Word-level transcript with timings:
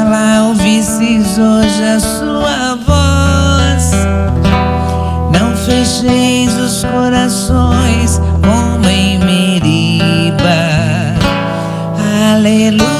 Oxalá 0.00 0.44
ouvisses 0.46 1.36
hoje 1.38 1.84
a 1.84 2.00
sua 2.00 2.74
voz. 2.86 3.92
Não 5.30 5.54
fecheis 5.54 6.56
os 6.56 6.82
corações 6.84 8.18
como 8.42 8.88
em 8.88 9.18
Meriba. 9.18 10.38
Aleluia, 12.32 12.99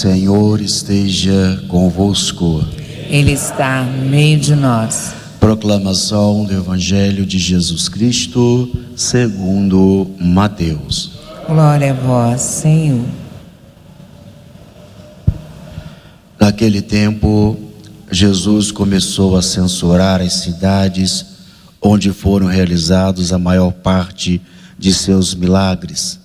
Senhor 0.00 0.62
esteja 0.62 1.62
convosco. 1.68 2.64
Ele 3.10 3.32
está 3.32 3.82
no 3.82 4.08
meio 4.08 4.40
de 4.40 4.54
nós. 4.54 5.12
Proclamação 5.38 6.46
do 6.46 6.54
Evangelho 6.54 7.26
de 7.26 7.38
Jesus 7.38 7.86
Cristo, 7.86 8.74
segundo 8.96 10.10
Mateus. 10.18 11.20
Glória 11.46 11.90
a 11.90 11.92
vós, 11.92 12.40
Senhor. 12.40 13.04
Naquele 16.40 16.80
tempo, 16.80 17.58
Jesus 18.10 18.72
começou 18.72 19.36
a 19.36 19.42
censurar 19.42 20.22
as 20.22 20.32
cidades 20.32 21.26
onde 21.78 22.10
foram 22.10 22.46
realizados 22.46 23.34
a 23.34 23.38
maior 23.38 23.70
parte 23.70 24.40
de 24.78 24.94
seus 24.94 25.34
milagres, 25.34 26.18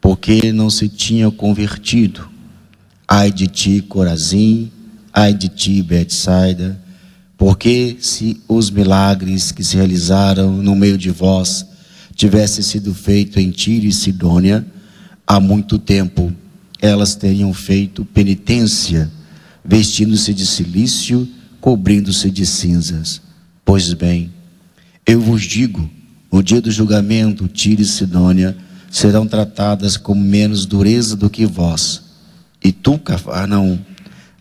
porque 0.00 0.52
não 0.54 0.70
se 0.70 0.88
tinha 0.88 1.30
convertido. 1.30 2.37
Ai 3.10 3.32
de 3.32 3.46
ti, 3.46 3.80
Corazim, 3.80 4.70
ai 5.14 5.32
de 5.32 5.48
ti, 5.48 5.82
Betsaida, 5.82 6.78
porque 7.38 7.96
se 8.00 8.38
os 8.46 8.70
milagres 8.70 9.50
que 9.50 9.64
se 9.64 9.76
realizaram 9.76 10.52
no 10.62 10.76
meio 10.76 10.98
de 10.98 11.08
vós 11.08 11.64
tivessem 12.14 12.62
sido 12.62 12.92
feitos 12.92 13.38
em 13.38 13.50
Tiro 13.50 13.86
e 13.86 13.92
Sidônia, 13.94 14.66
há 15.26 15.40
muito 15.40 15.78
tempo 15.78 16.30
elas 16.80 17.14
teriam 17.14 17.54
feito 17.54 18.04
penitência, 18.04 19.10
vestindo-se 19.64 20.34
de 20.34 20.44
silício, 20.44 21.26
cobrindo-se 21.60 22.30
de 22.30 22.44
cinzas. 22.44 23.22
Pois 23.64 23.92
bem, 23.94 24.30
eu 25.06 25.20
vos 25.20 25.42
digo, 25.42 25.88
no 26.30 26.42
dia 26.42 26.60
do 26.60 26.70
julgamento, 26.70 27.48
Tiro 27.48 27.80
e 27.80 27.86
Sidônia 27.86 28.54
serão 28.90 29.26
tratadas 29.26 29.96
com 29.96 30.14
menos 30.14 30.66
dureza 30.66 31.16
do 31.16 31.30
que 31.30 31.46
vós. 31.46 32.07
E 32.62 32.72
tu, 32.72 32.98
Cafarnaum, 32.98 33.78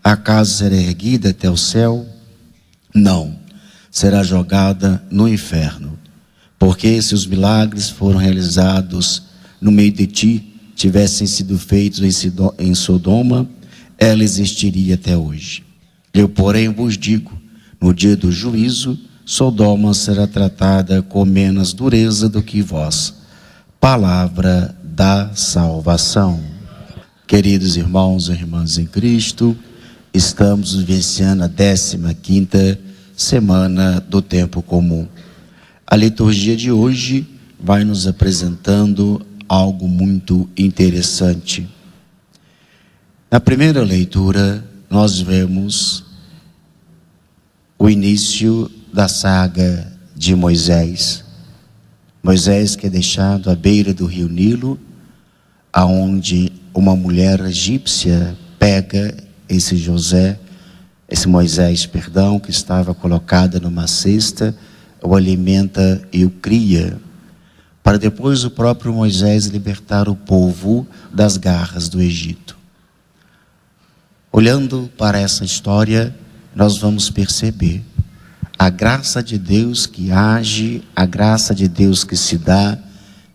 acaso 0.04 0.56
será 0.58 0.76
erguida 0.76 1.30
até 1.30 1.50
o 1.50 1.58
céu? 1.58 2.06
Não, 2.94 3.38
será 3.92 4.24
jogada 4.24 5.04
no 5.12 5.28
inferno. 5.28 5.98
Porque 6.58 7.02
se 7.02 7.14
os 7.14 7.26
milagres 7.26 7.90
foram 7.90 8.18
realizados 8.18 9.24
no 9.62 9.72
meio 9.72 9.92
de 9.92 10.08
ti, 10.08 10.54
tivessem 10.76 11.28
sido 11.28 11.58
feitos 11.58 12.02
em 12.58 12.76
Sodoma, 12.76 13.48
ela 13.98 14.24
existiria 14.24 14.96
até 14.96 15.18
hoje. 15.18 15.64
Eu, 16.14 16.28
porém, 16.28 16.70
vos 16.70 16.98
digo: 16.98 17.32
no 17.80 17.94
dia 17.94 18.16
do 18.16 18.32
juízo, 18.32 18.98
Sodoma 19.26 19.94
será 19.94 20.26
tratada 20.26 21.02
com 21.02 21.26
menos 21.26 21.74
dureza 21.74 22.30
do 22.30 22.42
que 22.42 22.62
vós. 22.62 23.14
Palavra 23.80 24.76
da 24.84 25.32
salvação. 25.36 26.57
Queridos 27.28 27.76
irmãos 27.76 28.30
e 28.30 28.32
irmãs 28.32 28.78
em 28.78 28.86
Cristo, 28.86 29.54
estamos 30.14 30.76
vivenciando 30.76 31.44
a 31.44 31.50
15 31.50 31.98
quinta 32.22 32.80
semana 33.18 34.00
do 34.00 34.22
tempo 34.22 34.62
comum. 34.62 35.06
A 35.86 35.98
liturgia 35.98 36.56
de 36.56 36.72
hoje 36.72 37.28
vai 37.60 37.84
nos 37.84 38.08
apresentando 38.08 39.22
algo 39.50 39.90
muito 39.90 40.50
interessante. 40.58 41.68
Na 43.30 43.42
primeira 43.42 43.84
leitura, 43.84 44.64
nós 44.90 45.20
vemos 45.20 46.06
o 47.78 47.90
início 47.90 48.72
da 48.94 49.10
saga 49.10 49.92
de 50.16 50.34
Moisés. 50.34 51.26
Moisés 52.24 52.78
que 52.78 52.88
é 52.88 52.90
deixado 52.90 53.50
à 53.50 53.56
beira 53.56 53.94
do 53.94 54.06
rio 54.06 54.30
Nilo, 54.30 54.80
aonde 55.78 56.52
uma 56.74 56.96
mulher 56.96 57.40
egípcia 57.42 58.36
pega 58.58 59.16
esse 59.48 59.78
José, 59.78 60.40
esse 61.08 61.28
Moisés, 61.28 61.86
perdão, 61.86 62.40
que 62.40 62.50
estava 62.50 62.96
colocada 62.96 63.60
numa 63.60 63.86
cesta, 63.86 64.58
o 65.04 65.16
alimenta 65.16 66.02
e 66.12 66.26
o 66.26 66.32
cria, 66.32 66.98
para 67.84 68.00
depois 68.00 68.44
o 68.44 68.50
próprio 68.50 68.92
Moisés 68.92 69.46
libertar 69.46 70.10
o 70.10 70.16
povo 70.16 70.88
das 71.14 71.38
garras 71.38 71.88
do 71.88 72.02
Egito. 72.02 72.58
Olhando 74.32 74.90
para 74.98 75.20
essa 75.20 75.46
história, 75.46 76.16
nós 76.56 76.80
vamos 76.80 77.12
perceber 77.12 77.84
a 78.58 78.72
graça 78.72 79.22
de 79.22 79.38
Deus 79.38 79.86
que 79.86 80.12
age, 80.12 80.82
a 80.96 81.06
graça 81.06 81.54
de 81.54 81.68
Deus 81.68 82.04
que 82.04 82.18
se 82.18 82.36
dá 82.36 82.80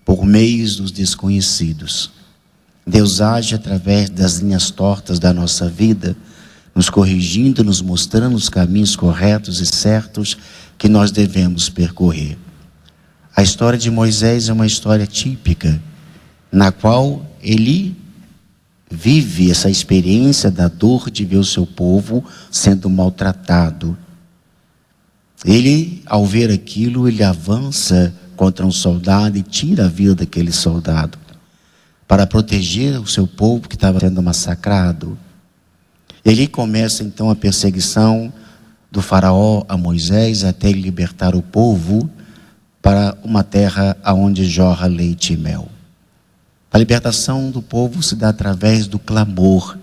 por 0.04 0.26
meios 0.26 0.74
dos 0.74 0.90
desconhecidos. 0.90 2.10
Deus 2.86 3.20
age 3.20 3.54
através 3.54 4.10
das 4.10 4.38
linhas 4.38 4.70
tortas 4.70 5.18
da 5.18 5.32
nossa 5.32 5.68
vida, 5.68 6.16
nos 6.74 6.90
corrigindo, 6.90 7.62
nos 7.62 7.80
mostrando 7.80 8.34
os 8.34 8.48
caminhos 8.48 8.96
corretos 8.96 9.60
e 9.60 9.66
certos 9.66 10.36
que 10.76 10.88
nós 10.88 11.10
devemos 11.10 11.68
percorrer. 11.68 12.36
A 13.36 13.42
história 13.42 13.78
de 13.78 13.90
Moisés 13.90 14.48
é 14.48 14.52
uma 14.52 14.66
história 14.66 15.06
típica, 15.06 15.80
na 16.50 16.72
qual 16.72 17.24
ele 17.40 17.96
vive 18.90 19.50
essa 19.50 19.70
experiência 19.70 20.50
da 20.50 20.68
dor 20.68 21.10
de 21.10 21.24
ver 21.24 21.38
o 21.38 21.44
seu 21.44 21.64
povo 21.64 22.24
sendo 22.50 22.90
maltratado. 22.90 23.96
Ele, 25.44 26.02
ao 26.04 26.26
ver 26.26 26.50
aquilo, 26.50 27.08
ele 27.08 27.22
avança 27.22 28.12
contra 28.36 28.66
um 28.66 28.72
soldado 28.72 29.38
e 29.38 29.42
tira 29.42 29.86
a 29.86 29.88
vida 29.88 30.16
daquele 30.16 30.52
soldado 30.52 31.21
para 32.12 32.26
proteger 32.26 33.00
o 33.00 33.06
seu 33.06 33.26
povo 33.26 33.66
que 33.66 33.74
estava 33.74 33.98
sendo 33.98 34.22
massacrado. 34.22 35.16
Ele 36.22 36.46
começa 36.46 37.02
então 37.02 37.30
a 37.30 37.34
perseguição 37.34 38.30
do 38.90 39.00
faraó 39.00 39.64
a 39.66 39.78
Moisés 39.78 40.44
até 40.44 40.68
ele 40.68 40.82
libertar 40.82 41.34
o 41.34 41.40
povo 41.40 42.10
para 42.82 43.16
uma 43.24 43.42
terra 43.42 43.96
aonde 44.04 44.44
jorra 44.44 44.86
leite 44.88 45.32
e 45.32 45.38
mel. 45.38 45.70
A 46.70 46.76
libertação 46.76 47.50
do 47.50 47.62
povo 47.62 48.02
se 48.02 48.14
dá 48.14 48.28
através 48.28 48.86
do 48.86 48.98
clamor, 48.98 49.78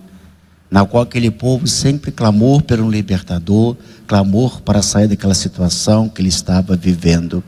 na 0.69 0.85
qual 0.85 1.01
aquele 1.01 1.31
povo 1.31 1.65
sempre 1.65 2.11
clamou 2.11 2.61
pelo 2.61 2.91
libertador, 2.91 3.75
clamor 4.05 4.61
para 4.61 4.83
sair 4.83 5.07
daquela 5.07 5.33
situação 5.33 6.07
que 6.07 6.21
ele 6.21 6.29
estava 6.29 6.75
vivendo. 6.75 7.43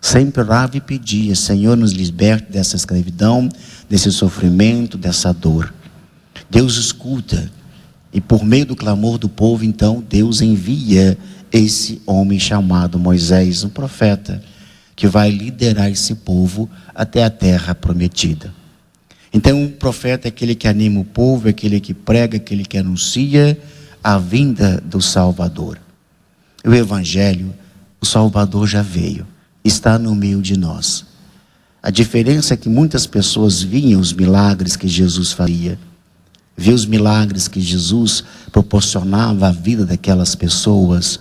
Sempre 0.00 0.40
orava 0.40 0.76
e 0.76 0.80
pedia: 0.80 1.34
Senhor, 1.34 1.76
nos 1.76 1.92
liberte 1.92 2.50
dessa 2.50 2.76
escravidão, 2.76 3.48
desse 3.88 4.10
sofrimento, 4.10 4.96
dessa 4.98 5.32
dor. 5.32 5.72
Deus 6.50 6.76
escuta, 6.76 7.50
e 8.12 8.20
por 8.20 8.44
meio 8.44 8.66
do 8.66 8.76
clamor 8.76 9.18
do 9.18 9.28
povo, 9.28 9.64
então, 9.64 10.04
Deus 10.08 10.40
envia 10.40 11.18
esse 11.52 12.00
homem 12.06 12.38
chamado 12.38 12.98
Moisés, 12.98 13.64
um 13.64 13.68
profeta, 13.68 14.42
que 14.94 15.06
vai 15.06 15.30
liderar 15.30 15.90
esse 15.90 16.14
povo 16.14 16.68
até 16.94 17.24
a 17.24 17.30
terra 17.30 17.74
prometida. 17.74 18.52
Então, 19.32 19.64
o 19.64 19.70
profeta 19.70 20.28
é 20.28 20.30
aquele 20.30 20.54
que 20.54 20.66
anima 20.66 21.00
o 21.00 21.04
povo, 21.04 21.46
é 21.46 21.50
aquele 21.50 21.78
que 21.80 21.92
prega, 21.92 22.36
é 22.36 22.38
aquele 22.38 22.64
que 22.64 22.78
anuncia 22.78 23.58
a 24.02 24.18
vinda 24.18 24.80
do 24.80 25.02
Salvador. 25.02 25.78
O 26.64 26.72
Evangelho, 26.72 27.52
o 28.00 28.06
Salvador 28.06 28.66
já 28.66 28.80
veio, 28.80 29.26
está 29.64 29.98
no 29.98 30.14
meio 30.14 30.40
de 30.40 30.56
nós. 30.56 31.04
A 31.86 31.90
diferença 31.90 32.54
é 32.54 32.56
que 32.56 32.68
muitas 32.68 33.06
pessoas 33.06 33.62
viam 33.62 34.00
os 34.00 34.12
milagres 34.12 34.74
que 34.74 34.88
Jesus 34.88 35.30
faria, 35.30 35.78
viam 36.56 36.74
os 36.74 36.84
milagres 36.84 37.46
que 37.46 37.60
Jesus 37.60 38.24
proporcionava 38.50 39.46
à 39.46 39.52
vida 39.52 39.86
daquelas 39.86 40.34
pessoas, 40.34 41.20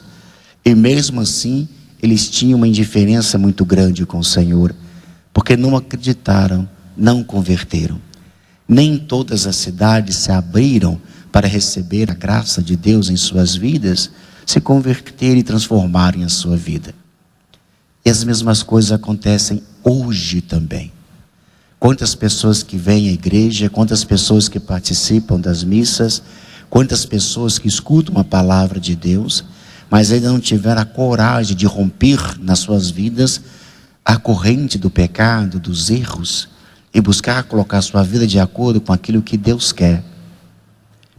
e 0.65 0.73
mesmo 0.73 1.21
assim 1.21 1.69
eles 2.01 2.27
tinham 2.27 2.57
uma 2.57 2.67
indiferença 2.67 3.37
muito 3.37 3.63
grande 3.63 4.07
com 4.07 4.17
o 4.17 4.23
Senhor, 4.23 4.75
porque 5.31 5.55
não 5.55 5.77
acreditaram, 5.77 6.67
não 6.97 7.23
converteram. 7.23 8.01
Nem 8.67 8.97
todas 8.97 9.45
as 9.45 9.57
cidades 9.57 10.17
se 10.17 10.31
abriram 10.31 10.99
para 11.31 11.47
receber 11.47 12.09
a 12.09 12.15
graça 12.15 12.59
de 12.59 12.75
Deus 12.75 13.11
em 13.11 13.15
suas 13.15 13.55
vidas, 13.55 14.09
se 14.47 14.59
converterem 14.59 15.41
e 15.41 15.43
transformarem 15.43 16.23
a 16.23 16.29
sua 16.29 16.57
vida. 16.57 16.91
E 18.03 18.09
as 18.09 18.23
mesmas 18.23 18.63
coisas 18.63 18.91
acontecem 18.91 19.61
hoje 19.85 20.41
também. 20.41 20.91
Quantas 21.79 22.15
pessoas 22.15 22.63
que 22.63 22.77
vêm 22.77 23.09
à 23.09 23.11
igreja, 23.13 23.69
quantas 23.69 24.03
pessoas 24.03 24.49
que 24.49 24.59
participam 24.59 25.39
das 25.39 25.63
missas, 25.63 26.21
Quantas 26.75 27.05
pessoas 27.05 27.57
que 27.57 27.67
escutam 27.69 28.17
a 28.17 28.23
palavra 28.25 28.79
de 28.81 28.97
Deus, 28.97 29.45
mas 29.89 30.11
ainda 30.11 30.29
não 30.29 30.39
tiveram 30.39 30.81
a 30.81 30.85
coragem 30.85 31.55
de 31.55 31.65
romper 31.65 32.19
nas 32.39 32.59
suas 32.59 32.89
vidas 32.89 33.39
a 34.03 34.17
corrente 34.17 34.77
do 34.77 34.89
pecado, 34.89 35.59
dos 35.59 35.89
erros, 35.89 36.49
e 36.93 36.99
buscar 36.99 37.43
colocar 37.43 37.81
sua 37.81 38.03
vida 38.03 38.27
de 38.27 38.39
acordo 38.39 38.81
com 38.81 38.93
aquilo 38.93 39.21
que 39.21 39.37
Deus 39.37 39.71
quer. 39.71 40.03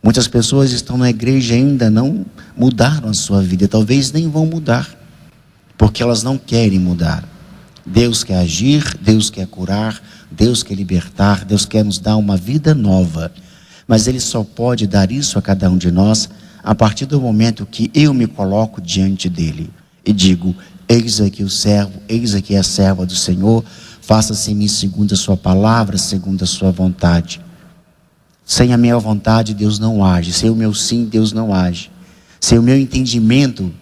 Muitas 0.03 0.29
pessoas 0.29 0.73
estão 0.73 0.97
na 0.97 1.11
igreja 1.11 1.55
e 1.55 1.57
ainda 1.59 1.91
não 1.91 2.27
mudaram 2.57 3.09
a 3.09 3.15
sua 3.15 3.43
vida, 3.43 3.67
talvez 3.67 4.13
nem 4.13 4.29
vão 4.29 4.47
mudar, 4.47 4.89
porque 5.77 6.03
elas 6.03 6.23
não 6.23 6.37
querem 6.37 6.79
mudar. 6.79 7.27
Deus 7.87 8.25
quer 8.25 8.39
agir, 8.39 8.99
Deus 9.01 9.31
quer 9.31 9.47
curar, 9.47 10.03
Deus 10.31 10.65
quer 10.65 10.75
libertar, 10.75 11.45
Deus 11.45 11.65
quer 11.65 11.85
nos 11.85 12.01
dar 12.01 12.17
uma 12.17 12.37
vida 12.37 12.75
nova. 12.75 13.33
Mas 13.87 14.09
Ele 14.09 14.19
só 14.19 14.43
pode 14.43 14.89
dar 14.89 15.13
isso 15.13 15.39
a 15.39 15.43
cada 15.43 15.71
um 15.71 15.79
de 15.79 15.93
nós 15.93 16.29
a 16.65 16.75
partir 16.75 17.07
do 17.07 17.21
momento 17.21 17.65
que 17.65 17.89
eu 17.95 18.13
me 18.13 18.27
coloco 18.27 18.81
diante 18.81 19.29
dele 19.29 19.71
e 20.05 20.13
digo: 20.13 20.53
Eis 20.89 21.21
aqui 21.21 21.45
o 21.45 21.49
servo, 21.49 22.03
eis 22.09 22.35
aqui 22.35 22.57
a 22.57 22.63
serva 22.65 23.07
do 23.07 23.15
Senhor, 23.15 23.65
faça-se 24.01 24.51
em 24.51 24.57
mim 24.57 24.69
segundo 24.69 25.13
a 25.13 25.17
Sua 25.17 25.37
palavra, 25.37 25.97
segundo 25.97 26.43
a 26.43 26.47
Sua 26.47 26.73
vontade. 26.73 27.41
Sem 28.45 28.73
a 28.73 28.77
minha 28.77 28.99
vontade, 28.99 29.55
Deus 29.55 29.79
não 29.79 30.05
age. 30.05 30.33
Sem 30.33 30.51
o 30.51 30.57
meu 30.57 30.75
sim, 30.75 31.05
Deus 31.05 31.33
não 31.33 31.55
age. 31.55 31.91
Sem 32.41 32.59
o 32.59 32.63
meu 32.63 32.79
entendimento 32.79 33.73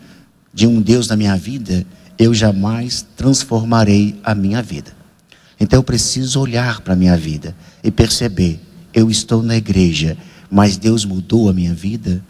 de 0.53 0.67
um 0.67 0.81
Deus 0.81 1.09
na 1.09 1.17
minha 1.17 1.37
vida, 1.37 1.87
eu 2.19 2.33
jamais 2.33 3.07
transformarei 3.17 4.19
a 4.23 4.35
minha 4.35 4.63
vida. 4.63 4.93
Então 5.59 5.79
eu 5.79 5.83
preciso 5.83 6.41
olhar 6.41 6.81
para 6.81 6.95
a 6.95 6.97
minha 6.97 7.17
vida 7.17 7.55
e 7.83 7.91
perceber: 7.91 8.61
eu 8.93 9.11
estou 9.11 9.43
na 9.43 9.57
igreja, 9.57 10.17
mas 10.51 10.77
Deus 10.77 11.05
mudou 11.05 11.49
a 11.49 11.53
minha 11.53 11.75
vida. 11.75 12.23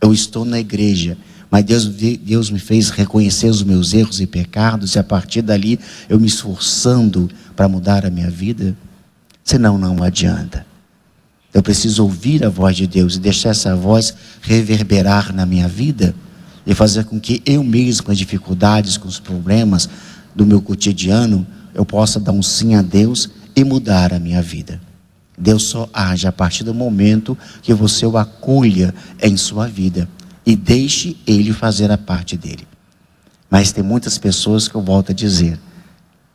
Eu 0.00 0.12
estou 0.12 0.44
na 0.44 0.58
igreja, 0.58 1.16
mas 1.50 1.64
Deus, 1.64 1.86
Deus 1.86 2.50
me 2.50 2.58
fez 2.58 2.90
reconhecer 2.90 3.48
os 3.48 3.62
meus 3.62 3.94
erros 3.94 4.20
e 4.20 4.26
pecados, 4.26 4.94
e 4.94 4.98
a 4.98 5.04
partir 5.04 5.42
dali 5.42 5.78
eu 6.08 6.18
me 6.18 6.26
esforçando 6.26 7.30
para 7.54 7.68
mudar 7.68 8.04
a 8.04 8.10
minha 8.10 8.30
vida. 8.30 8.76
Senão, 9.44 9.78
não 9.78 10.02
adianta. 10.02 10.66
Eu 11.54 11.62
preciso 11.62 12.02
ouvir 12.02 12.44
a 12.44 12.48
voz 12.48 12.76
de 12.76 12.86
Deus 12.86 13.16
e 13.16 13.20
deixar 13.20 13.50
essa 13.50 13.76
voz 13.76 14.14
reverberar 14.40 15.32
na 15.34 15.44
minha 15.44 15.68
vida 15.68 16.14
e 16.66 16.74
fazer 16.74 17.04
com 17.04 17.20
que 17.20 17.42
eu 17.44 17.62
mesmo, 17.64 18.04
com 18.04 18.12
as 18.12 18.18
dificuldades, 18.18 18.96
com 18.96 19.08
os 19.08 19.18
problemas 19.18 19.88
do 20.34 20.46
meu 20.46 20.60
cotidiano, 20.60 21.46
eu 21.74 21.84
possa 21.84 22.20
dar 22.20 22.32
um 22.32 22.42
sim 22.42 22.74
a 22.74 22.82
Deus 22.82 23.28
e 23.54 23.64
mudar 23.64 24.12
a 24.12 24.18
minha 24.18 24.42
vida. 24.42 24.80
Deus 25.36 25.64
só 25.64 25.88
age 25.92 26.26
a 26.26 26.32
partir 26.32 26.64
do 26.64 26.74
momento 26.74 27.36
que 27.62 27.72
você 27.74 28.06
o 28.06 28.16
acolha 28.16 28.94
em 29.20 29.36
sua 29.36 29.66
vida 29.66 30.08
e 30.44 30.54
deixe 30.54 31.16
ele 31.26 31.52
fazer 31.52 31.90
a 31.90 31.98
parte 31.98 32.36
dele. 32.36 32.66
Mas 33.50 33.72
tem 33.72 33.82
muitas 33.82 34.18
pessoas 34.18 34.68
que 34.68 34.74
eu 34.74 34.82
volto 34.82 35.12
a 35.12 35.14
dizer: 35.14 35.58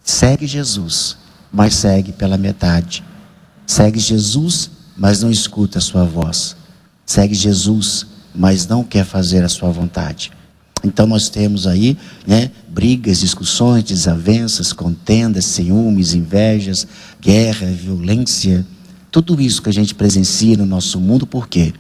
segue 0.04 0.46
Jesus, 0.46 1.18
mas 1.52 1.76
segue 1.76 2.12
pela 2.12 2.38
metade. 2.38 3.04
Segue 3.66 4.00
Jesus, 4.00 4.72
mas 4.96 5.22
não 5.22 5.30
escuta 5.30 5.78
a 5.78 5.82
sua 5.82 6.04
voz. 6.04 6.56
Segue 7.06 7.34
Jesus, 7.34 8.08
mas 8.38 8.68
não 8.68 8.84
quer 8.84 9.04
fazer 9.04 9.44
a 9.44 9.50
sua 9.50 9.72
vontade. 9.72 10.32
Então 10.84 11.08
nós 11.08 11.28
temos 11.28 11.66
aí, 11.66 11.98
né, 12.26 12.52
brigas, 12.68 13.20
discussões, 13.20 13.84
desavenças, 13.84 14.72
contendas, 14.72 15.46
ciúmes, 15.46 16.14
invejas, 16.14 16.88
guerra, 17.20 17.68
violência, 17.68 18.66
tudo 19.12 19.42
isso 19.42 19.62
que 19.62 19.70
a 19.70 19.74
gente 19.74 19.96
presencia 19.96 20.56
no 20.56 20.66
nosso 20.66 21.00
mundo, 21.00 21.26
por 21.26 21.48
quê? 21.48 21.74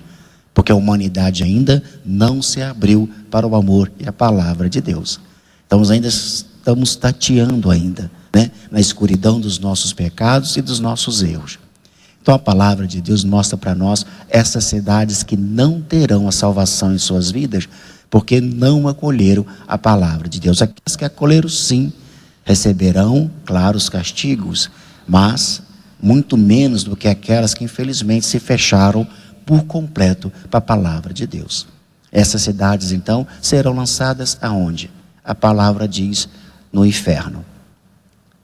Porque 0.54 0.72
a 0.72 0.76
humanidade 0.76 1.44
ainda 1.44 1.84
não 2.04 2.42
se 2.42 2.62
abriu 2.62 3.08
para 3.30 3.46
o 3.46 3.56
amor 3.56 3.92
e 4.00 4.08
a 4.08 4.12
palavra 4.12 4.68
de 4.68 4.82
Deus. 4.82 5.20
Então 5.68 5.84
ainda 5.88 6.08
estamos 6.08 6.96
tateando 6.96 7.70
ainda, 7.70 8.10
né, 8.34 8.50
na 8.72 8.80
escuridão 8.80 9.40
dos 9.40 9.60
nossos 9.60 9.94
pecados 9.94 10.58
e 10.58 10.62
dos 10.62 10.80
nossos 10.80 11.22
erros. 11.22 11.60
Então 12.28 12.36
a 12.36 12.40
palavra 12.40 12.86
de 12.86 13.00
Deus 13.00 13.24
mostra 13.24 13.58
para 13.58 13.74
nós 13.74 14.06
essas 14.28 14.66
cidades 14.66 15.24
que 15.24 15.38
não 15.38 15.80
terão 15.80 16.28
a 16.28 16.32
salvação 16.34 16.94
em 16.94 16.98
suas 16.98 17.32
vidas, 17.32 17.70
porque 18.10 18.42
não 18.42 18.86
acolheram 18.86 19.46
a 19.66 19.78
palavra 19.78 20.28
de 20.28 20.38
Deus. 20.38 20.62
Aquelas 20.62 20.98
que 20.98 21.06
acolheram, 21.06 21.48
sim, 21.48 21.90
receberão, 22.44 23.32
claro, 23.46 23.78
os 23.78 23.88
castigos, 23.88 24.70
mas 25.08 25.62
muito 26.04 26.36
menos 26.36 26.84
do 26.84 26.98
que 26.98 27.08
aquelas 27.08 27.54
que 27.54 27.64
infelizmente 27.64 28.26
se 28.26 28.42
fecharam 28.42 29.08
por 29.46 29.64
completo 29.64 30.30
para 30.52 30.58
a 30.58 30.62
palavra 30.62 31.14
de 31.14 31.26
Deus. 31.26 31.66
Essas 32.12 32.42
cidades, 32.42 32.92
então, 32.92 33.26
serão 33.42 33.72
lançadas 33.72 34.38
aonde? 34.42 34.92
A 35.24 35.34
palavra 35.34 35.88
diz 35.88 36.28
no 36.74 36.86
inferno. 36.86 37.46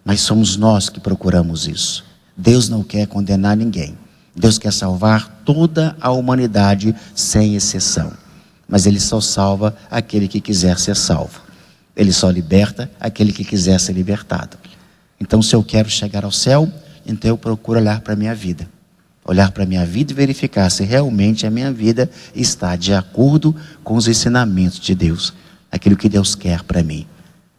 Mas 0.06 0.22
somos 0.22 0.56
nós 0.56 0.88
que 0.88 1.02
procuramos 1.02 1.68
isso. 1.68 2.13
Deus 2.36 2.70
não 2.70 2.84
quer 2.84 3.08
condenar 3.08 3.56
ninguém. 3.56 3.98
Deus 4.36 4.58
quer 4.58 4.74
salvar 4.74 5.42
toda 5.46 5.96
a 6.02 6.12
humanidade 6.12 6.96
sem 7.14 7.56
exceção. 7.56 8.12
Mas 8.68 8.86
Ele 8.86 9.00
só 9.00 9.22
salva 9.22 9.76
aquele 9.90 10.28
que 10.28 10.42
quiser 10.42 10.80
ser 10.80 10.96
salvo. 10.96 11.42
Ele 11.96 12.12
só 12.12 12.30
liberta 12.30 12.90
aquele 13.00 13.32
que 13.32 13.44
quiser 13.44 13.80
ser 13.80 13.94
libertado. 13.94 14.58
Então, 15.20 15.42
se 15.42 15.56
eu 15.56 15.64
quero 15.64 15.90
chegar 15.90 16.26
ao 16.26 16.32
céu, 16.32 16.70
então 17.06 17.30
eu 17.30 17.38
procuro 17.38 17.80
olhar 17.80 18.02
para 18.02 18.14
a 18.14 18.16
minha 18.16 18.34
vida. 18.34 18.68
Olhar 19.24 19.52
para 19.52 19.64
a 19.64 19.66
minha 19.66 19.86
vida 19.86 20.12
e 20.12 20.16
verificar 20.16 20.70
se 20.70 20.84
realmente 20.84 21.46
a 21.46 21.52
minha 21.52 21.72
vida 21.72 22.10
está 22.36 22.76
de 22.76 22.94
acordo 22.94 23.56
com 23.84 23.96
os 23.96 24.08
ensinamentos 24.08 24.80
de 24.80 24.94
Deus, 24.94 25.34
aquilo 25.72 25.96
que 25.96 26.10
Deus 26.10 26.36
quer 26.36 26.64
para 26.64 26.84
mim. 26.84 27.08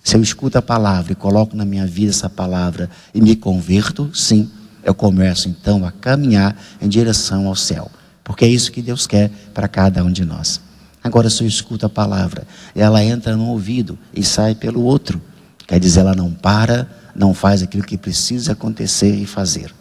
Se 0.03 0.17
eu 0.17 0.21
escuto 0.21 0.59
a 0.59 0.63
palavra 0.63 1.13
e 1.13 1.17
coloco 1.17 1.57
na 1.57 1.65
minha 1.65 1.87
vida 1.87 2.11
essa 2.11 2.29
palavra 2.29 2.91
e 3.15 3.23
me 3.23 3.35
converto, 3.35 4.11
sim, 4.13 4.51
eu 4.85 4.95
começo 4.95 5.49
então 5.49 5.85
a 5.85 5.91
caminhar 5.91 6.57
em 6.81 6.89
direção 6.89 7.47
ao 7.47 7.57
céu, 7.57 7.91
porque 8.23 8.45
é 8.45 8.49
isso 8.49 8.71
que 8.71 8.83
Deus 8.83 9.07
quer 9.07 9.31
para 9.55 9.67
cada 9.67 10.05
um 10.05 10.13
de 10.13 10.25
nós. 10.25 10.61
Agora, 11.03 11.29
se 11.31 11.43
eu 11.43 11.49
escuto 11.49 11.87
a 11.87 11.89
palavra, 11.89 12.47
ela 12.75 13.03
entra 13.03 13.37
no 13.37 13.47
ouvido 13.49 13.99
e 14.15 14.23
sai 14.23 14.55
pelo 14.55 14.83
outro, 14.83 15.21
quer 15.67 15.81
dizer, 15.81 16.01
ela 16.01 16.15
não 16.15 16.31
para, 16.31 16.89
não 17.15 17.33
faz 17.35 17.63
aquilo 17.63 17.85
que 17.85 17.97
precisa 17.97 18.53
acontecer 18.53 19.15
e 19.15 19.27
fazer. 19.27 19.75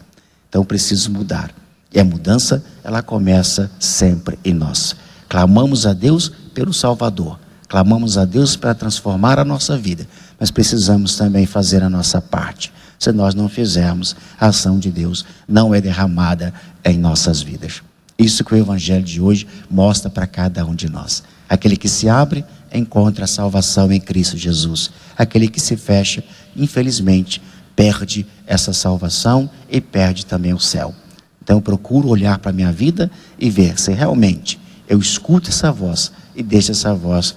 Então, 0.48 0.64
preciso 0.64 1.10
mudar. 1.10 1.50
E 1.92 2.00
a 2.00 2.04
mudança, 2.04 2.64
ela 2.82 3.02
começa 3.02 3.70
sempre 3.78 4.38
em 4.44 4.52
nós. 4.52 4.96
Clamamos 5.28 5.86
a 5.86 5.92
Deus 5.92 6.30
pelo 6.52 6.72
Salvador, 6.72 7.38
clamamos 7.68 8.18
a 8.18 8.24
Deus 8.24 8.56
para 8.56 8.74
transformar 8.74 9.38
a 9.38 9.44
nossa 9.44 9.76
vida, 9.76 10.06
mas 10.38 10.50
precisamos 10.50 11.16
também 11.16 11.46
fazer 11.46 11.82
a 11.82 11.90
nossa 11.90 12.20
parte 12.20 12.72
se 12.98 13.12
nós 13.12 13.34
não 13.34 13.48
fizermos, 13.48 14.16
a 14.38 14.46
ação 14.46 14.78
de 14.78 14.90
Deus 14.90 15.24
não 15.46 15.74
é 15.74 15.80
derramada 15.80 16.52
em 16.84 16.98
nossas 16.98 17.42
vidas. 17.42 17.82
Isso 18.18 18.44
que 18.44 18.54
o 18.54 18.56
Evangelho 18.56 19.04
de 19.04 19.20
hoje 19.20 19.46
mostra 19.70 20.08
para 20.08 20.26
cada 20.26 20.64
um 20.64 20.74
de 20.74 20.88
nós. 20.88 21.22
Aquele 21.48 21.76
que 21.76 21.88
se 21.88 22.08
abre, 22.08 22.44
encontra 22.72 23.24
a 23.24 23.28
salvação 23.28 23.92
em 23.92 24.00
Cristo 24.00 24.36
Jesus. 24.36 24.90
Aquele 25.16 25.48
que 25.48 25.60
se 25.60 25.76
fecha, 25.76 26.22
infelizmente, 26.56 27.42
perde 27.74 28.26
essa 28.46 28.72
salvação 28.72 29.50
e 29.68 29.80
perde 29.80 30.26
também 30.26 30.54
o 30.54 30.60
céu. 30.60 30.94
Então 31.42 31.56
eu 31.58 31.62
procuro 31.62 32.08
olhar 32.08 32.38
para 32.38 32.50
a 32.50 32.54
minha 32.54 32.72
vida 32.72 33.10
e 33.38 33.50
ver 33.50 33.78
se 33.78 33.92
realmente 33.92 34.58
eu 34.88 34.98
escuto 34.98 35.50
essa 35.50 35.70
voz 35.70 36.12
e 36.34 36.42
deixo 36.42 36.70
essa 36.72 36.94
voz 36.94 37.34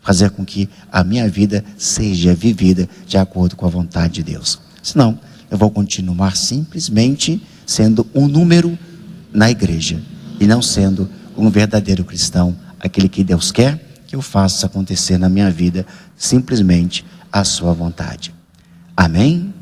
fazer 0.00 0.30
com 0.30 0.44
que 0.44 0.68
a 0.90 1.04
minha 1.04 1.28
vida 1.28 1.64
seja 1.76 2.34
vivida 2.34 2.88
de 3.06 3.18
acordo 3.18 3.56
com 3.56 3.66
a 3.66 3.68
vontade 3.68 4.14
de 4.14 4.22
Deus. 4.22 4.58
Senão, 4.88 5.18
eu 5.50 5.58
vou 5.58 5.70
continuar 5.70 6.36
simplesmente 6.36 7.42
sendo 7.66 8.06
um 8.14 8.26
número 8.26 8.78
na 9.32 9.50
igreja 9.50 10.00
e 10.40 10.46
não 10.46 10.62
sendo 10.62 11.08
um 11.36 11.50
verdadeiro 11.50 12.04
cristão, 12.04 12.56
aquele 12.80 13.08
que 13.08 13.22
Deus 13.22 13.52
quer 13.52 13.84
que 14.06 14.16
eu 14.16 14.22
faça 14.22 14.64
acontecer 14.64 15.18
na 15.18 15.28
minha 15.28 15.50
vida 15.50 15.86
simplesmente 16.16 17.04
a 17.30 17.44
sua 17.44 17.74
vontade. 17.74 18.34
Amém? 18.96 19.52